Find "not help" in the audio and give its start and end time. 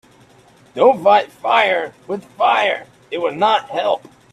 3.37-4.01